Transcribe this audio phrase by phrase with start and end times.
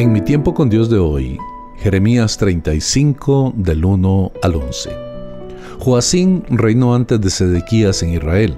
[0.00, 1.36] En mi tiempo con Dios de hoy,
[1.76, 4.96] Jeremías 35 del 1 al 11.
[5.78, 8.56] Joacín reinó antes de Sedequías en Israel.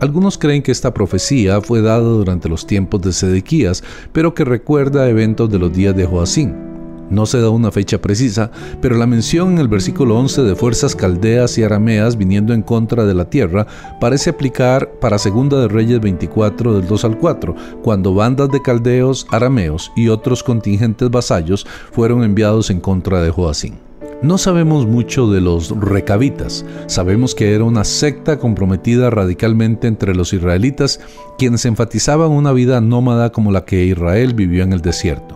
[0.00, 5.08] Algunos creen que esta profecía fue dada durante los tiempos de Sedequías, pero que recuerda
[5.08, 6.69] eventos de los días de Joacín.
[7.10, 8.50] No se da una fecha precisa,
[8.80, 13.04] pero la mención en el versículo 11 de fuerzas caldeas y arameas viniendo en contra
[13.04, 13.66] de la tierra
[14.00, 19.26] parece aplicar para Segunda de Reyes 24 del 2 al 4, cuando bandas de caldeos,
[19.30, 23.74] arameos y otros contingentes vasallos fueron enviados en contra de Joacín.
[24.22, 30.34] No sabemos mucho de los recabitas, sabemos que era una secta comprometida radicalmente entre los
[30.34, 31.00] israelitas,
[31.38, 35.29] quienes enfatizaban una vida nómada como la que Israel vivió en el desierto.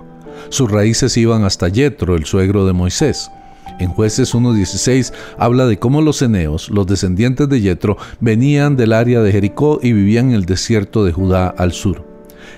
[0.48, 3.30] Sus raíces iban hasta Yetro, el suegro de Moisés.
[3.78, 9.20] En jueces 1.16 habla de cómo los eneos, los descendientes de Yetro, venían del área
[9.20, 12.04] de Jericó y vivían en el desierto de Judá al sur.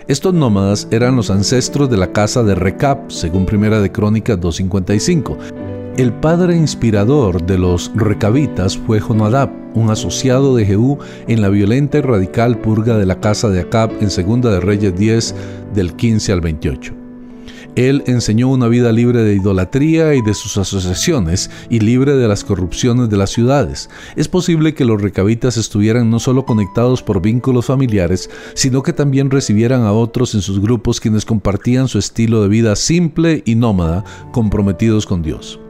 [0.09, 5.37] Estos nómadas eran los ancestros de la casa de Recap, según Primera de Crónicas 2.55.
[5.97, 11.99] El padre inspirador de los recabitas fue Jonadab, un asociado de Jehú en la violenta
[11.99, 15.35] y radical purga de la casa de Acab en Segunda de Reyes 10
[15.75, 17.06] del 15 al 28.
[17.77, 22.43] Él enseñó una vida libre de idolatría y de sus asociaciones y libre de las
[22.43, 23.91] corrupciones de las ciudades.
[24.17, 29.31] Es posible que los recabitas estuvieran no solo conectados por vínculos familiares, sino que también
[29.31, 34.05] recibieran a otros en sus grupos quienes compartían su estilo de vida simple y nómada,
[34.33, 35.61] comprometidos con Dios.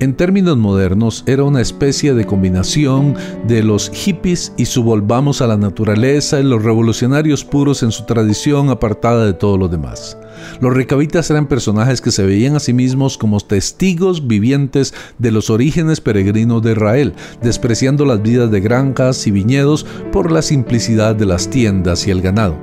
[0.00, 3.14] En términos modernos, era una especie de combinación
[3.46, 8.04] de los hippies y su volvamos a la naturaleza y los revolucionarios puros en su
[8.04, 10.18] tradición apartada de todo lo demás.
[10.60, 15.50] Los recabitas eran personajes que se veían a sí mismos como testigos vivientes de los
[15.50, 21.26] orígenes peregrinos de Israel, despreciando las vidas de granjas y viñedos por la simplicidad de
[21.26, 22.56] las tiendas y el ganado.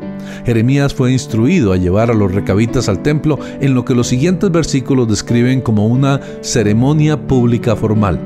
[0.45, 4.51] Jeremías fue instruido a llevar a los recabitas al templo en lo que los siguientes
[4.51, 8.19] versículos describen como una ceremonia pública formal.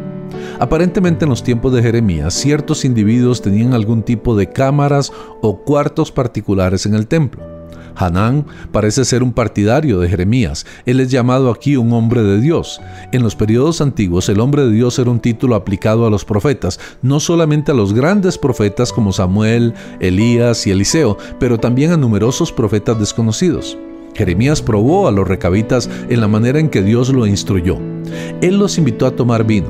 [0.59, 6.11] Aparentemente en los tiempos de Jeremías, ciertos individuos tenían algún tipo de cámaras o cuartos
[6.11, 7.54] particulares en el templo.
[7.95, 10.65] Hanán parece ser un partidario de Jeremías.
[10.85, 12.81] Él es llamado aquí un hombre de Dios.
[13.11, 16.79] En los periodos antiguos, el hombre de Dios era un título aplicado a los profetas,
[17.01, 22.51] no solamente a los grandes profetas como Samuel, Elías y Eliseo, pero también a numerosos
[22.51, 23.77] profetas desconocidos.
[24.15, 27.77] Jeremías probó a los recabitas en la manera en que Dios lo instruyó.
[28.41, 29.67] Él los invitó a tomar vino,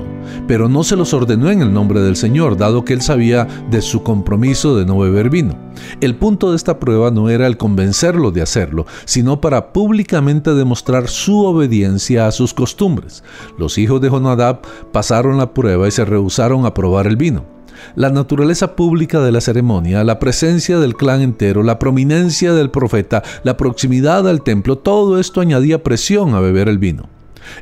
[0.47, 3.81] pero no se los ordenó en el nombre del Señor, dado que él sabía de
[3.81, 5.57] su compromiso de no beber vino.
[6.01, 11.07] El punto de esta prueba no era el convencerlo de hacerlo, sino para públicamente demostrar
[11.07, 13.23] su obediencia a sus costumbres.
[13.57, 17.55] Los hijos de Jonadab pasaron la prueba y se rehusaron a probar el vino.
[17.95, 23.23] La naturaleza pública de la ceremonia, la presencia del clan entero, la prominencia del profeta,
[23.43, 27.14] la proximidad al templo, todo esto añadía presión a beber el vino.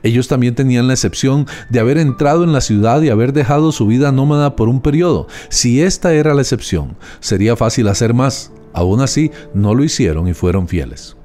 [0.04, 3.88] Ellos también tenían la excepción de haber entrado en la ciudad y haber dejado su
[3.88, 5.28] vida nómada por un periodo.
[5.50, 8.52] Si esta era la excepción, sería fácil hacer más.
[8.74, 11.16] Aún así, no lo hicieron y fueron fieles.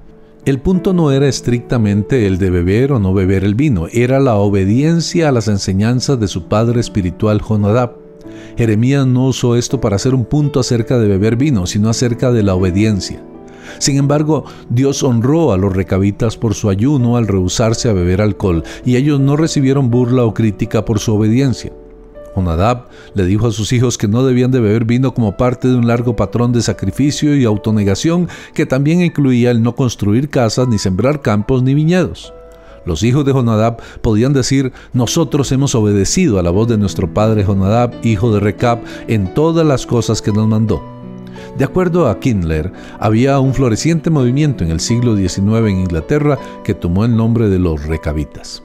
[0.45, 4.37] El punto no era estrictamente el de beber o no beber el vino, era la
[4.37, 7.97] obediencia a las enseñanzas de su padre espiritual Jonadab.
[8.57, 12.43] Jeremías no usó esto para hacer un punto acerca de beber vino, sino acerca de
[12.43, 13.23] la obediencia.
[13.79, 18.65] Sin embargo, Dios honró a los recabitas por su ayuno al rehusarse a beber alcohol,
[18.85, 21.73] y ellos no recibieron burla o crítica por su obediencia.
[22.35, 25.75] Jonadab le dijo a sus hijos que no debían de beber vino como parte de
[25.75, 30.79] un largo patrón de sacrificio y autonegación que también incluía el no construir casas, ni
[30.79, 32.33] sembrar campos, ni viñedos.
[32.85, 37.45] Los hijos de Jonadab podían decir, nosotros hemos obedecido a la voz de nuestro padre
[37.45, 38.79] Jonadab, hijo de Recab,
[39.09, 40.98] en todas las cosas que nos mandó.
[41.57, 46.75] De acuerdo a Kindler, había un floreciente movimiento en el siglo XIX en Inglaterra que
[46.75, 48.63] tomó el nombre de los recabitas.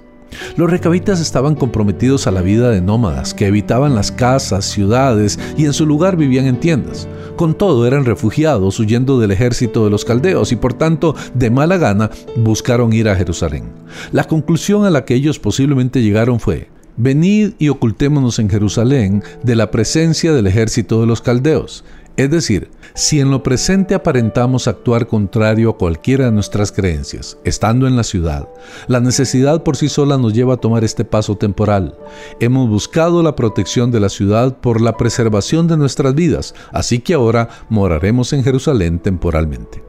[0.55, 5.65] Los recabitas estaban comprometidos a la vida de nómadas, que evitaban las casas, ciudades y
[5.65, 7.07] en su lugar vivían en tiendas.
[7.35, 11.77] Con todo eran refugiados huyendo del ejército de los caldeos y por tanto de mala
[11.77, 13.65] gana buscaron ir a Jerusalén.
[14.11, 19.55] La conclusión a la que ellos posiblemente llegaron fue, venid y ocultémonos en Jerusalén de
[19.55, 21.83] la presencia del ejército de los caldeos.
[22.15, 27.87] Es decir, si en lo presente aparentamos actuar contrario a cualquiera de nuestras creencias, estando
[27.87, 28.47] en la ciudad,
[28.87, 31.97] la necesidad por sí sola nos lleva a tomar este paso temporal.
[32.39, 37.15] Hemos buscado la protección de la ciudad por la preservación de nuestras vidas, así que
[37.15, 39.83] ahora moraremos en Jerusalén temporalmente.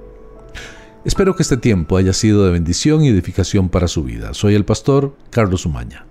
[1.04, 4.32] Espero que este tiempo haya sido de bendición y edificación para su vida.
[4.32, 6.06] Soy el pastor Carlos Umaña.